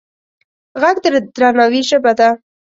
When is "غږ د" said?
0.81-1.05